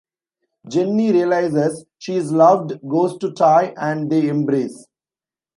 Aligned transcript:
Jenny 0.67 1.11
realizes 1.11 1.85
she 1.99 2.15
is 2.15 2.31
loved, 2.31 2.71
goes 2.89 3.19
to 3.19 3.33
Tye, 3.33 3.71
and 3.77 4.11
they 4.11 4.29
embrace. 4.29 4.87